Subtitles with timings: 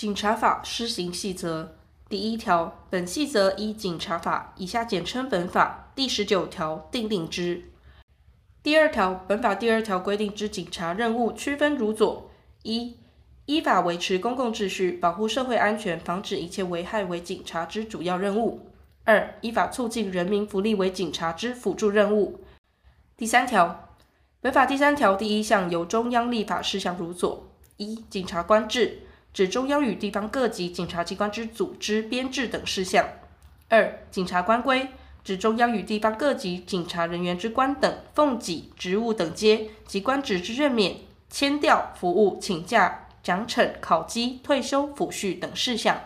[0.00, 1.76] 警察法施行细则
[2.08, 7.64] 第一条，本细则依警察法（以下简称本法）第十九条订定之。
[8.62, 12.30] 第二条，本法第二条规定之警察任务区分如左：
[12.62, 12.96] 一、
[13.44, 18.60] 依法维持公共秩序，保护社会安全，防止一切危害为警察之主要任务；
[19.04, 22.40] 二、依法促进人民福利为警察之辅助任务。
[23.18, 23.90] 第三条，
[24.40, 29.00] 本法第三条第一项由中央立法事项如左：一、警察官制。
[29.32, 33.06] 指中央与地方各级警察机关之组织、编制等事项。
[33.68, 34.88] 二、警察官规
[35.22, 40.96] 指中央与地方各级警察人员之官等俸给、职务等阶及官职之任免、
[41.28, 46.00] 迁调、服务、请假、奖惩、考绩、退休、抚恤等事项。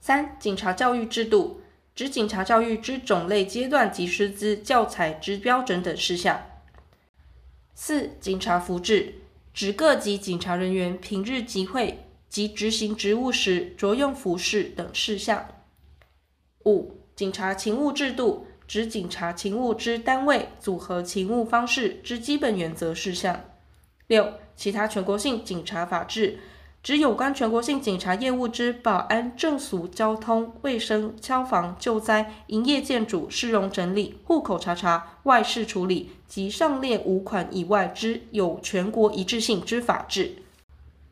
[0.00, 1.60] 三、警察教育制度
[1.94, 6.42] 指警察教育之种类、阶段及师资、教材之标准等事项。
[7.74, 9.20] 四、警察服制
[9.54, 12.09] 指各级警察人员平日集会。
[12.30, 15.46] 及执行职务时着用服饰等事项。
[16.64, 23.44] 五、警察勤务制度指警察勤务之单位、组合、勤务方式之基本原则事项。
[24.06, 26.38] 六、其他全国性警察法制
[26.82, 40.36] 指有关全国性警察业务之保安、政俗、交通、卫生、消防、救灾、营业建筑、市容整理、户口查查、外事处理及上列五款以外之有全国一致性之法制。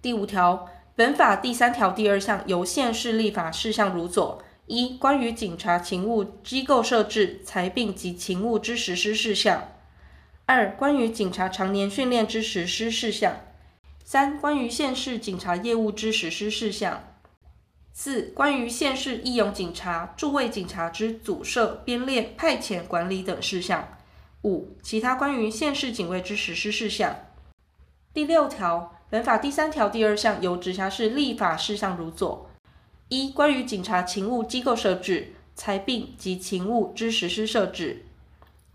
[0.00, 0.68] 第五条。
[0.94, 9.68] 本法第三条第二项由县市立法事项如左：一、关于警察勤务机构设置、裁并及勤务之实施事项；
[10.44, 13.36] 二、关于警察常年训练之实施事项；
[14.04, 16.98] 三、关于县市警察业务之实施事项；
[17.94, 23.82] 四、关于县市义勇警察、驻卫警察之组设、编列、派遣、管理等事项；
[24.42, 27.16] 五、其他关于县市警卫之实施事项。
[28.12, 28.98] 第六条。
[29.12, 32.48] 本法第三条第二项由直辖市立法事项如左：
[33.10, 38.04] 一、关于警察勤务机构设置、裁并及勤务之实施设置；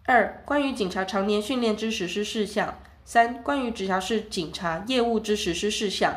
[0.03, 2.67] 二、关于警察常年训练之实施事项；
[3.03, 6.11] 三、关于直辖市警察业务之实施事项；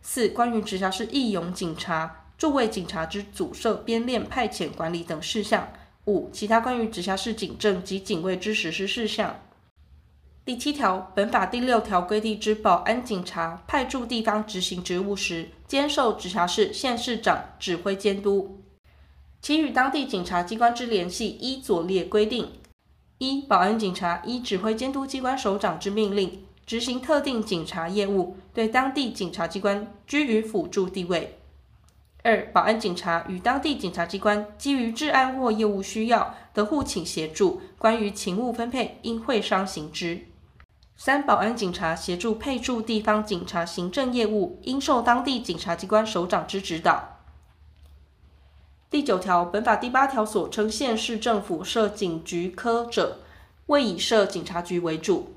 [0.00, 5.68] 四、关于直辖市义勇警察、驻卫警察之组设、编练、派遣、管理等事项；
[6.06, 9.38] 五、其他关于直辖市警政及警卫之实施事项。
[10.44, 18.60] 第七条，本法第六条规定之保安警察派驻地方执行职务时，兼受直辖市县市长指挥监督。
[19.40, 22.48] 其与当地警察机关之联系，依左列规定：
[23.18, 31.36] 一、保安警察依指挥监督机关首长之命令，执行特定警察业务，对当地警察机关居于辅助地位；
[32.24, 40.26] 二、保安警察与当地警察机关基于治安或业务需要，得互请协助，关于勤务分配，应会商行之。
[40.96, 47.18] 三、保安警察协助配驻地方警察行政业务，应受当地警察机关首长之指导。
[48.88, 53.18] 第九条，本法第八条所称县市政府设警局科者，
[53.66, 55.34] 未以设警察局为主。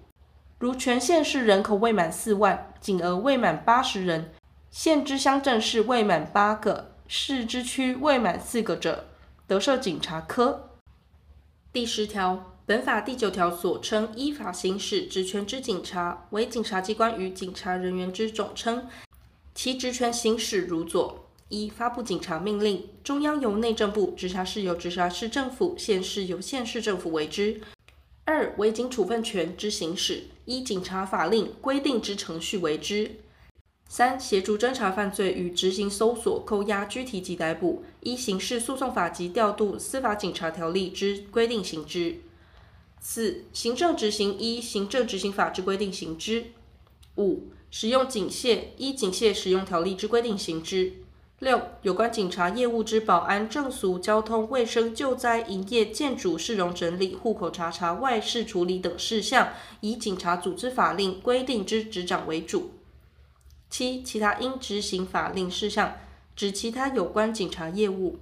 [0.60, 4.34] 如全县市人口未满四万，警额未满八十人，
[4.70, 9.06] 县之乡镇市未满八个，市之区未满四个者，
[9.48, 10.70] 得设警察科。
[11.72, 12.55] 第十条。
[12.68, 18.88] 本法第九条所称依法行使职权之警察，为警察机关与警察人员之总称。
[19.53, 27.59] 其职权行使如左：一、发布警察命令，中央由内政部，直辖市由直辖市政府，县市由县市政府为之；
[28.24, 33.12] 二、违警处分权之行使，依警察法令规定之程序为之；
[33.88, 42.22] 三、协助侦查犯罪与执行搜索、扣押、拘提及逮捕，依刑事诉讼法及调度司法警察条例之规定行之。
[43.08, 46.46] 四、行政执行依行政执行法之规定行之；
[47.18, 50.94] 五、使用警械依警械使用条例之规定行之；
[51.38, 59.50] 六、有关警察业务之保安、政俗、交通、卫生、救灾、营业、建筑、市容整理、户口查查、外事处理等事项，
[59.82, 62.72] 以警察组织法令规定之执掌为主；
[63.70, 65.96] 七、其他应执行法令事项，
[66.36, 68.18] 指其他有关警察业务。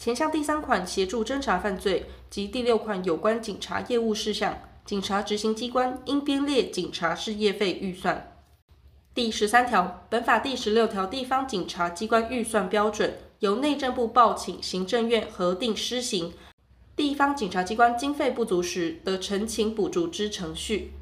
[0.00, 8.32] 前项第三款协助侦查犯罪及第六款有关警察业务事项，警察执行机关应编列警察事业费预算。
[9.12, 16.32] 第十三条，本法第十六条地方警察机关预算标准由内政部报请行政院核定施行。
[16.96, 20.92] 地方警察机关经费不足时，得陈情补助之程序。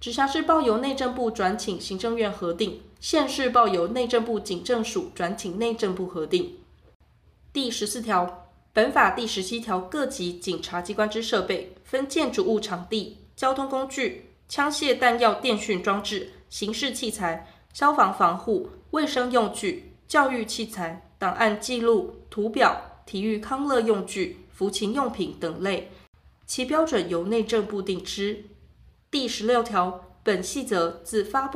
[0.00, 6.56] 直辖市报由内政部转请行政院核定，县市报由内政部警政署转请内政部核定。
[7.56, 25.90] 第十四条，本法第十七条，各级警察机关之设备，分建筑物、场地、交通工具、枪械弹药、电讯装置、刑事器材、消防防护、卫生用具、教育器材、档案记录、图表、体育康乐用具、服勤用品等类，
[26.46, 28.44] 其标准由内政部定之。
[29.10, 31.54] 第十六条，本细则自发布